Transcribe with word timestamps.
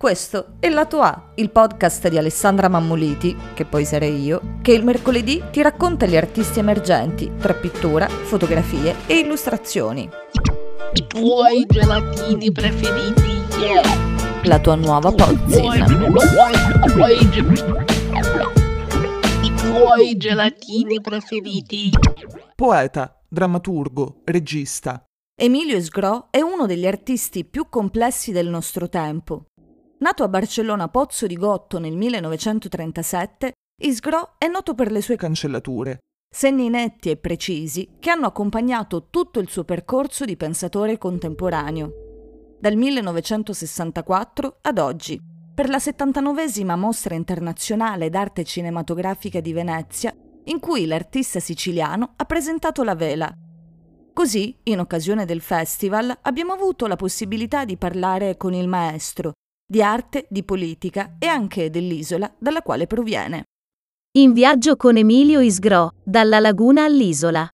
Questo 0.00 0.54
è 0.60 0.70
Lato 0.70 1.02
A, 1.02 1.32
il 1.34 1.50
podcast 1.50 2.08
di 2.08 2.16
Alessandra 2.16 2.68
Mammoliti, 2.68 3.36
che 3.52 3.66
poi 3.66 3.84
sarei 3.84 4.22
io, 4.22 4.56
che 4.62 4.72
il 4.72 4.82
mercoledì 4.82 5.42
ti 5.50 5.60
racconta 5.60 6.06
gli 6.06 6.16
artisti 6.16 6.58
emergenti 6.58 7.30
tra 7.38 7.52
pittura, 7.52 8.08
fotografie 8.08 8.94
e 9.06 9.18
illustrazioni. 9.18 10.08
I 10.94 11.06
tuoi 11.06 11.66
gelatini 11.66 12.50
preferiti, 12.50 13.42
yeah. 13.60 13.82
La 14.44 14.58
tua 14.58 14.76
nuova 14.76 15.12
pozzina. 15.12 15.84
i 15.84 16.90
tuoi 16.94 17.28
ge- 17.28 17.64
I 19.42 19.54
tuoi 19.54 20.16
gelatini 20.16 20.98
preferiti. 21.02 21.90
Poeta, 22.54 23.20
drammaturgo, 23.28 24.22
regista. 24.24 25.04
Emilio 25.42 25.76
Esgro 25.76 26.28
è 26.30 26.40
uno 26.40 26.66
degli 26.66 26.86
artisti 26.86 27.44
più 27.44 27.68
complessi 27.70 28.30
del 28.30 28.48
nostro 28.48 28.88
tempo. 28.90 29.44
Nato 30.02 30.22
a 30.22 30.28
Barcellona 30.28 30.88
Pozzo 30.88 31.26
di 31.26 31.36
Gotto 31.36 31.78
nel 31.78 31.94
1937, 31.94 33.52
Isgro 33.82 34.36
è 34.38 34.46
noto 34.46 34.74
per 34.74 34.90
le 34.90 35.02
sue 35.02 35.16
Cancellature. 35.16 35.98
segni 36.34 36.70
netti 36.70 37.10
e 37.10 37.18
precisi 37.18 37.96
che 37.98 38.08
hanno 38.08 38.24
accompagnato 38.24 39.08
tutto 39.10 39.40
il 39.40 39.50
suo 39.50 39.64
percorso 39.64 40.24
di 40.24 40.38
pensatore 40.38 40.96
contemporaneo. 40.96 42.56
Dal 42.58 42.76
1964 42.76 44.60
ad 44.62 44.78
oggi, 44.78 45.20
per 45.54 45.68
la 45.68 45.76
79esima 45.76 46.78
mostra 46.78 47.14
internazionale 47.14 48.08
d'arte 48.08 48.42
cinematografica 48.42 49.40
di 49.40 49.52
Venezia, 49.52 50.16
in 50.44 50.60
cui 50.60 50.86
l'artista 50.86 51.40
siciliano 51.40 52.14
ha 52.16 52.24
presentato 52.24 52.84
la 52.84 52.94
vela. 52.94 53.30
Così, 54.14 54.58
in 54.62 54.80
occasione 54.80 55.26
del 55.26 55.42
festival, 55.42 56.20
abbiamo 56.22 56.54
avuto 56.54 56.86
la 56.86 56.96
possibilità 56.96 57.66
di 57.66 57.76
parlare 57.76 58.38
con 58.38 58.54
il 58.54 58.66
maestro 58.66 59.34
di 59.70 59.80
arte, 59.84 60.26
di 60.28 60.42
politica 60.42 61.14
e 61.16 61.28
anche 61.28 61.70
dell'isola 61.70 62.34
dalla 62.40 62.60
quale 62.60 62.88
proviene. 62.88 63.44
In 64.18 64.32
viaggio 64.32 64.74
con 64.74 64.96
Emilio 64.96 65.38
Isgro, 65.38 65.92
dalla 66.02 66.40
laguna 66.40 66.82
all'isola. 66.82 67.48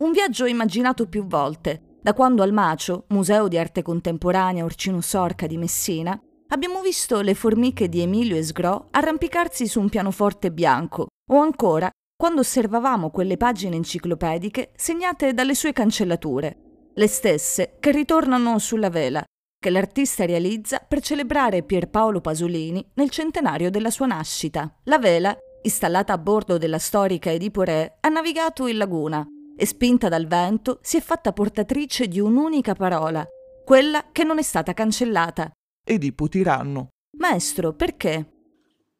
Un 0.00 0.10
viaggio 0.10 0.46
immaginato 0.46 1.06
più 1.06 1.26
volte, 1.26 1.98
da 2.00 2.14
quando 2.14 2.42
al 2.42 2.54
Macio, 2.54 3.04
Museo 3.08 3.46
di 3.46 3.58
Arte 3.58 3.82
Contemporanea 3.82 4.64
Orcino 4.64 5.02
Sorca 5.02 5.46
di 5.46 5.58
Messina, 5.58 6.18
abbiamo 6.48 6.80
visto 6.80 7.20
le 7.20 7.34
formiche 7.34 7.90
di 7.90 8.00
Emilio 8.00 8.36
Esgro 8.36 8.88
arrampicarsi 8.90 9.66
su 9.66 9.80
un 9.80 9.90
pianoforte 9.90 10.50
bianco, 10.50 11.08
o 11.30 11.40
ancora 11.40 11.90
quando 12.16 12.40
osservavamo 12.40 13.10
quelle 13.10 13.36
pagine 13.36 13.76
enciclopediche 13.76 14.72
segnate 14.76 15.34
dalle 15.34 15.54
sue 15.54 15.74
cancellature, 15.74 16.90
le 16.94 17.06
stesse 17.06 17.76
che 17.78 17.90
ritornano 17.90 18.58
sulla 18.58 18.88
vela, 18.88 19.22
che 19.60 19.68
l'artista 19.68 20.24
realizza 20.24 20.78
per 20.78 21.02
celebrare 21.02 21.62
Pierpaolo 21.62 22.22
Pasolini 22.22 22.84
nel 22.94 23.10
centenario 23.10 23.70
della 23.70 23.90
sua 23.90 24.06
nascita. 24.06 24.74
La 24.84 24.98
vela, 24.98 25.36
installata 25.62 26.14
a 26.14 26.18
bordo 26.18 26.56
della 26.56 26.78
storica 26.78 27.30
Edipo 27.30 27.62
Re, 27.62 27.98
ha 28.00 28.08
navigato 28.08 28.66
in 28.66 28.78
laguna 28.78 29.22
e 29.54 29.66
spinta 29.66 30.08
dal 30.08 30.26
vento 30.26 30.78
si 30.80 30.96
è 30.96 31.02
fatta 31.02 31.34
portatrice 31.34 32.08
di 32.08 32.18
un'unica 32.18 32.74
parola, 32.74 33.26
quella 33.62 34.06
che 34.10 34.24
non 34.24 34.38
è 34.38 34.42
stata 34.42 34.72
cancellata. 34.72 35.50
Edipo 35.84 36.26
tiranno. 36.26 36.88
Maestro, 37.18 37.74
perché? 37.74 38.30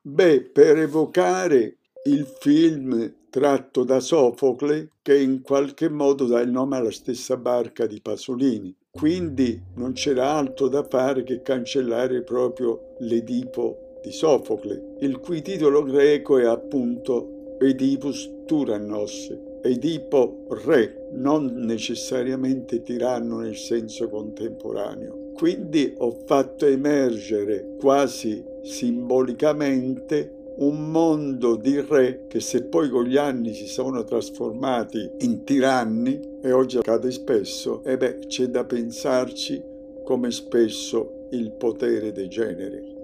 Beh, 0.03 0.43
per 0.43 0.77
evocare 0.77 1.79
il 2.05 2.27
film 2.39 3.20
tratto 3.31 3.85
da 3.85 4.01
Sofocle 4.01 4.91
che 5.01 5.17
in 5.19 5.41
qualche 5.41 5.89
modo 5.89 6.27
dà 6.27 6.41
il 6.41 6.51
nome 6.51 6.77
alla 6.77 6.91
stessa 6.91 7.37
barca 7.37 7.87
di 7.87 8.01
Pasolini. 8.01 8.75
Quindi 8.91 9.63
non 9.77 9.93
c'era 9.93 10.33
altro 10.33 10.69
da 10.69 10.83
fare 10.83 11.23
che 11.23 11.43
cancellare 11.43 12.23
proprio 12.23 12.97
l'Edipo 12.99 13.99
di 14.03 14.11
Sofocle, 14.11 14.97
il 15.01 15.19
cui 15.21 15.43
titolo 15.43 15.83
greco 15.85 16.39
è 16.39 16.45
appunto 16.45 17.57
Oedipus 17.61 18.29
Tyrannos, 18.47 19.33
Edipo 19.63 20.47
re, 20.65 21.09
non 21.13 21.53
necessariamente 21.55 22.83
tiranno 22.83 23.41
nel 23.41 23.57
senso 23.57 24.09
contemporaneo. 24.09 25.33
Quindi 25.35 25.95
ho 25.99 26.11
fatto 26.27 26.67
emergere 26.67 27.77
quasi 27.79 28.43
simbolicamente 28.63 30.40
un 30.61 30.91
mondo 30.91 31.57
di 31.57 31.81
re 31.81 32.27
che 32.29 32.41
se 32.41 32.65
poi 32.65 32.91
con 32.91 33.05
gli 33.05 33.17
anni 33.17 33.55
si 33.55 33.67
sono 33.67 34.05
trasformati 34.05 35.11
in 35.21 35.45
tiranni, 35.45 36.21
e 36.43 36.53
oggi 36.53 36.79
accade 36.79 37.11
spesso, 37.11 37.83
e 37.85 37.97
beh, 37.97 38.19
c'è 38.27 38.47
da 38.47 38.65
pensarci 38.65 39.63
come 40.05 40.31
spesso 40.31 41.27
il 41.31 41.53
potere 41.53 42.13
degeneri. 42.13 42.95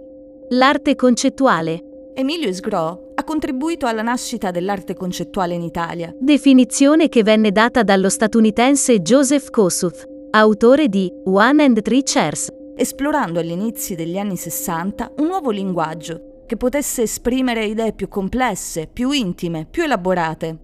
L'arte 0.50 0.94
concettuale. 0.94 2.10
Emilio 2.14 2.48
Esgro 2.48 3.12
ha 3.14 3.24
contribuito 3.24 3.86
alla 3.86 4.02
nascita 4.02 4.50
dell'arte 4.50 4.94
concettuale 4.94 5.54
in 5.54 5.62
Italia. 5.62 6.14
Definizione 6.18 7.08
che 7.08 7.22
venne 7.22 7.52
data 7.52 7.82
dallo 7.82 8.08
statunitense 8.08 9.00
Joseph 9.00 9.50
Kosuth, 9.50 10.06
autore 10.30 10.88
di 10.88 11.12
One 11.24 11.62
and 11.62 11.82
Three 11.82 12.02
Chairs. 12.02 12.48
esplorando 12.78 13.38
agli 13.38 13.50
inizi 13.50 13.94
degli 13.94 14.18
anni 14.18 14.36
60 14.36 15.12
un 15.16 15.26
nuovo 15.28 15.50
linguaggio 15.50 16.35
che 16.46 16.56
potesse 16.56 17.02
esprimere 17.02 17.66
idee 17.66 17.92
più 17.92 18.08
complesse, 18.08 18.86
più 18.86 19.10
intime, 19.10 19.66
più 19.66 19.82
elaborate. 19.82 20.58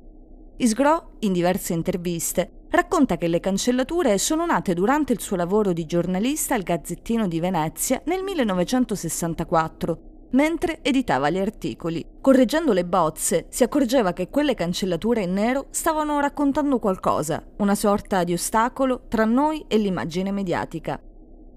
Isgro, 0.56 1.16
in 1.20 1.32
diverse 1.32 1.72
interviste, 1.72 2.66
racconta 2.70 3.16
che 3.16 3.28
le 3.28 3.40
cancellature 3.40 4.16
sono 4.16 4.46
nate 4.46 4.74
durante 4.74 5.12
il 5.12 5.20
suo 5.20 5.36
lavoro 5.36 5.72
di 5.72 5.84
giornalista 5.84 6.54
al 6.54 6.62
Gazzettino 6.62 7.26
di 7.26 7.40
Venezia 7.40 8.00
nel 8.06 8.22
1964, 8.22 9.98
mentre 10.30 10.78
editava 10.82 11.28
gli 11.30 11.38
articoli. 11.38 12.04
Correggendo 12.20 12.72
le 12.72 12.84
bozze, 12.84 13.46
si 13.50 13.62
accorgeva 13.62 14.12
che 14.12 14.28
quelle 14.28 14.54
cancellature 14.54 15.22
in 15.22 15.32
nero 15.32 15.66
stavano 15.70 16.20
raccontando 16.20 16.78
qualcosa, 16.78 17.44
una 17.58 17.74
sorta 17.74 18.24
di 18.24 18.32
ostacolo 18.32 19.02
tra 19.08 19.24
noi 19.24 19.64
e 19.68 19.76
l'immagine 19.76 20.30
mediatica. 20.30 21.00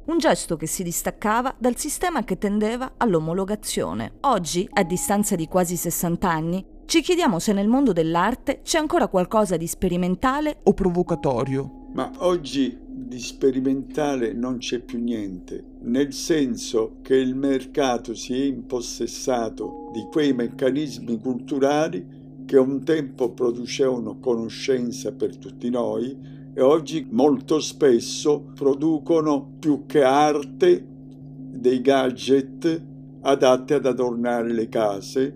Un 0.06 0.20
gesto 0.20 0.56
che 0.56 0.68
si 0.68 0.84
distaccava 0.84 1.56
dal 1.58 1.78
sistema 1.78 2.24
che 2.24 2.38
tendeva 2.38 2.94
all'omologazione. 2.98 4.18
Oggi, 4.22 4.70
a 4.74 4.84
distanza 4.84 5.36
di 5.36 5.48
quasi 5.48 5.76
60 5.76 6.30
anni, 6.30 6.64
ci 6.86 7.02
chiediamo 7.02 7.40
se 7.40 7.54
nel 7.54 7.68
mondo 7.68 7.92
dell'arte 7.92 8.62
c'è 8.62 8.78
ancora 8.78 9.08
qualcosa 9.08 9.58
di 9.58 9.66
sperimentale 9.66 10.58
O 10.66 10.76
provocatorio. 10.76 11.88
Ma 11.94 12.12
oggi 12.18 12.78
di 12.88 13.18
sperimentale 13.18 14.32
non 14.34 14.60
c'è 14.60 14.78
più 14.80 15.00
niente, 15.00 15.64
nel 15.82 16.14
senso 16.14 16.98
che 17.02 17.16
il 17.16 17.34
mercato 17.36 18.14
si 18.14 18.40
è 18.40 18.44
impossessato 18.46 19.90
di 19.92 20.06
quei 20.12 20.34
meccanismi 20.34 21.20
culturali 21.20 22.44
che 22.46 22.58
un 22.58 22.84
tempo 22.84 23.32
producevano 23.32 24.20
conoscenza 24.20 25.12
per 25.12 25.36
tutti 25.38 25.68
noi 25.72 26.45
e 26.58 26.62
oggi 26.62 27.06
molto 27.10 27.60
spesso 27.60 28.46
producono 28.56 29.56
più 29.60 29.86
che 29.86 30.04
arte 30.04 30.88
dei 30.88 31.82
gadget 31.82 32.82
adatti 33.20 33.74
ad 33.74 33.86
adornare 33.86 34.54
le 34.54 34.70
case 34.70 35.36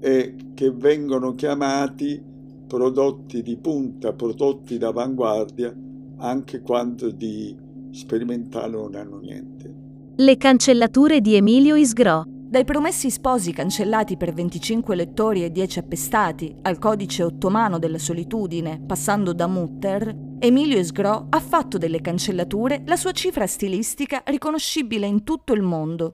e 0.00 0.34
che 0.54 0.72
vengono 0.72 1.36
chiamati 1.36 2.20
prodotti 2.66 3.40
di 3.40 3.56
punta, 3.56 4.14
prodotti 4.14 4.78
d'avanguardia, 4.78 5.72
anche 6.16 6.60
quando 6.60 7.10
di 7.10 7.56
sperimentale 7.92 8.72
non 8.72 8.96
hanno 8.96 9.18
niente. 9.18 9.74
Le 10.16 10.36
cancellature 10.36 11.20
di 11.20 11.36
Emilio 11.36 11.76
Isgro. 11.76 12.24
Dai 12.26 12.64
promessi 12.64 13.10
sposi 13.10 13.52
cancellati 13.52 14.16
per 14.16 14.34
25 14.34 14.94
lettori 14.96 15.44
e 15.44 15.52
10 15.52 15.78
appestati 15.78 16.54
al 16.62 16.78
codice 16.78 17.22
ottomano 17.22 17.78
della 17.78 17.98
solitudine, 17.98 18.82
passando 18.84 19.32
da 19.32 19.46
Mutter, 19.46 20.30
Emilio 20.44 20.76
Esgro 20.76 21.28
ha 21.30 21.38
fatto 21.38 21.78
delle 21.78 22.00
cancellature 22.00 22.82
la 22.86 22.96
sua 22.96 23.12
cifra 23.12 23.46
stilistica 23.46 24.24
riconoscibile 24.26 25.06
in 25.06 25.22
tutto 25.22 25.52
il 25.52 25.62
mondo. 25.62 26.10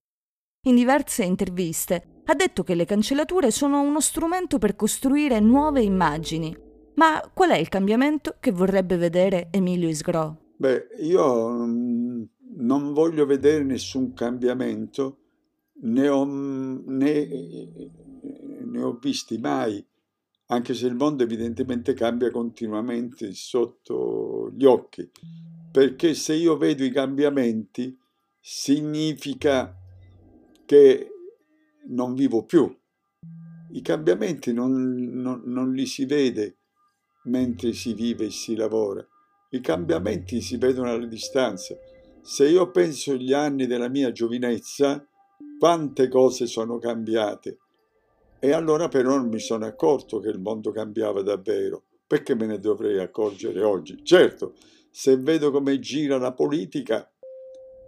In 0.66 0.74
diverse 0.74 1.24
interviste 1.24 2.20
ha 2.26 2.34
detto 2.34 2.62
che 2.62 2.74
le 2.74 2.84
cancellature 2.84 3.50
sono 3.50 3.80
uno 3.80 4.00
strumento 4.02 4.58
per 4.58 4.76
costruire 4.76 5.40
nuove 5.40 5.80
immagini. 5.80 6.54
Ma 6.96 7.22
qual 7.32 7.52
è 7.52 7.56
il 7.56 7.70
cambiamento 7.70 8.36
che 8.38 8.52
vorrebbe 8.52 8.98
vedere 8.98 9.48
Emilio 9.50 9.88
Isgro? 9.88 10.52
Beh, 10.58 10.88
io 10.98 11.48
mm, 11.48 12.22
non 12.56 12.92
voglio 12.92 13.24
vedere 13.24 13.64
nessun 13.64 14.12
cambiamento, 14.12 15.20
ne 15.84 16.06
ho, 16.06 16.26
ne, 16.26 17.28
ne 18.62 18.82
ho 18.82 18.98
visti 19.00 19.38
mai, 19.38 19.82
anche 20.50 20.74
se 20.74 20.86
il 20.86 20.94
mondo 20.94 21.22
evidentemente 21.22 21.94
cambia 21.94 22.30
continuamente 22.30 23.32
sotto 23.32 24.50
gli 24.54 24.64
occhi, 24.64 25.08
perché 25.70 26.14
se 26.14 26.34
io 26.34 26.56
vedo 26.56 26.84
i 26.84 26.90
cambiamenti 26.90 27.96
significa 28.40 29.76
che 30.64 31.10
non 31.88 32.14
vivo 32.14 32.44
più. 32.44 32.74
I 33.72 33.82
cambiamenti 33.82 34.52
non, 34.54 34.72
non, 35.20 35.42
non 35.44 35.72
li 35.72 35.84
si 35.84 36.06
vede 36.06 36.56
mentre 37.24 37.74
si 37.74 37.92
vive 37.92 38.26
e 38.26 38.30
si 38.30 38.54
lavora. 38.54 39.06
I 39.50 39.60
cambiamenti 39.60 40.40
si 40.40 40.56
vedono 40.56 40.90
alla 40.90 41.06
distanza. 41.06 41.76
Se 42.22 42.48
io 42.48 42.70
penso 42.70 43.12
agli 43.12 43.34
anni 43.34 43.66
della 43.66 43.88
mia 43.88 44.12
giovinezza, 44.12 45.06
quante 45.58 46.08
cose 46.08 46.46
sono 46.46 46.78
cambiate. 46.78 47.58
E 48.40 48.52
allora 48.52 48.88
però 48.88 49.16
non 49.16 49.28
mi 49.28 49.40
sono 49.40 49.66
accorto 49.66 50.20
che 50.20 50.28
il 50.28 50.38
mondo 50.38 50.70
cambiava 50.70 51.22
davvero. 51.22 51.84
Perché 52.06 52.34
me 52.34 52.46
ne 52.46 52.60
dovrei 52.60 52.98
accorgere 52.98 53.62
oggi? 53.62 54.00
Certo, 54.02 54.54
se 54.90 55.16
vedo 55.16 55.50
come 55.50 55.78
gira 55.78 56.18
la 56.18 56.32
politica, 56.32 57.10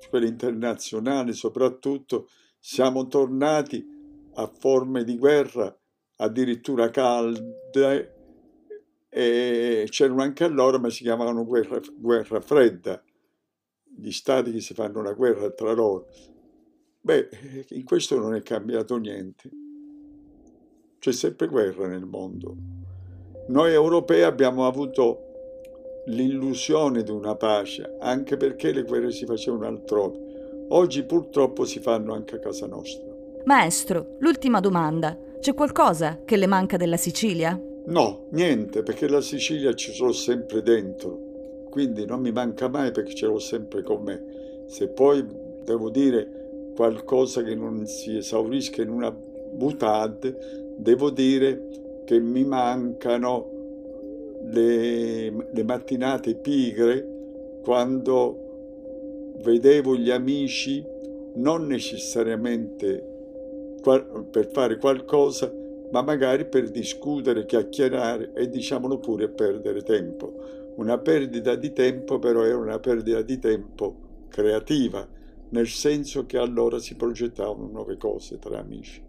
quella 0.08 0.26
internazionale 0.26 1.32
soprattutto, 1.32 2.28
siamo 2.58 3.06
tornati 3.06 3.86
a 4.34 4.46
forme 4.46 5.04
di 5.04 5.16
guerra 5.16 5.74
addirittura 6.16 6.90
calde 6.90 8.14
e 9.08 9.86
c'erano 9.88 10.22
anche 10.22 10.44
allora, 10.44 10.78
ma 10.78 10.90
si 10.90 11.02
chiamavano 11.02 11.44
guerra, 11.44 11.80
guerra 11.96 12.40
fredda, 12.40 13.02
gli 13.96 14.12
stati 14.12 14.52
che 14.52 14.60
si 14.60 14.74
fanno 14.74 15.00
la 15.02 15.14
guerra 15.14 15.50
tra 15.50 15.72
loro. 15.72 16.08
Beh, 17.00 17.28
in 17.70 17.84
questo 17.84 18.18
non 18.18 18.34
è 18.34 18.42
cambiato 18.42 18.98
niente. 18.98 19.50
C'è 21.00 21.12
sempre 21.12 21.46
guerra 21.46 21.86
nel 21.86 22.04
mondo. 22.04 22.54
Noi 23.46 23.72
europei 23.72 24.22
abbiamo 24.22 24.66
avuto 24.66 26.02
l'illusione 26.08 27.02
di 27.02 27.10
una 27.10 27.36
pace, 27.36 27.96
anche 28.00 28.36
perché 28.36 28.70
le 28.70 28.82
guerre 28.82 29.10
si 29.10 29.24
facevano 29.24 29.64
altrove. 29.64 30.66
Oggi 30.68 31.02
purtroppo 31.04 31.64
si 31.64 31.80
fanno 31.80 32.12
anche 32.12 32.34
a 32.34 32.38
casa 32.38 32.66
nostra. 32.66 33.08
Maestro, 33.46 34.16
l'ultima 34.18 34.60
domanda. 34.60 35.16
C'è 35.40 35.54
qualcosa 35.54 36.20
che 36.22 36.36
le 36.36 36.46
manca 36.46 36.76
della 36.76 36.98
Sicilia? 36.98 37.58
No, 37.86 38.26
niente, 38.32 38.82
perché 38.82 39.08
la 39.08 39.22
Sicilia 39.22 39.72
ci 39.72 39.92
sono 39.92 40.12
sempre 40.12 40.60
dentro, 40.60 41.64
quindi 41.70 42.04
non 42.04 42.20
mi 42.20 42.30
manca 42.30 42.68
mai 42.68 42.90
perché 42.90 43.14
ce 43.14 43.24
l'ho 43.24 43.38
sempre 43.38 43.82
con 43.82 44.02
me. 44.02 44.64
Se 44.66 44.88
poi 44.88 45.24
devo 45.64 45.88
dire 45.88 46.72
qualcosa 46.76 47.42
che 47.42 47.54
non 47.54 47.86
si 47.86 48.18
esaurisca 48.18 48.82
in 48.82 48.90
una 48.90 49.10
butade, 49.50 50.74
devo 50.76 51.10
dire 51.10 52.02
che 52.04 52.18
mi 52.18 52.44
mancano 52.44 53.48
le, 54.44 55.30
le 55.30 55.62
mattinate 55.64 56.34
pigre 56.36 57.06
quando 57.62 58.48
vedevo 59.42 59.96
gli 59.96 60.10
amici 60.10 60.84
non 61.34 61.66
necessariamente 61.66 63.08
per 63.82 64.48
fare 64.52 64.76
qualcosa 64.78 65.52
ma 65.90 66.02
magari 66.02 66.46
per 66.46 66.70
discutere, 66.70 67.46
chiacchierare 67.46 68.32
e 68.34 68.48
diciamolo 68.48 68.98
pure 68.98 69.28
perdere 69.28 69.82
tempo. 69.82 70.72
Una 70.76 70.98
perdita 70.98 71.56
di 71.56 71.72
tempo 71.72 72.18
però 72.18 72.44
era 72.44 72.56
una 72.56 72.78
perdita 72.78 73.22
di 73.22 73.38
tempo 73.38 73.94
creativa, 74.28 75.06
nel 75.50 75.66
senso 75.66 76.26
che 76.26 76.38
allora 76.38 76.78
si 76.78 76.94
progettavano 76.94 77.68
nuove 77.68 77.96
cose 77.96 78.38
tra 78.38 78.58
amici. 78.58 79.02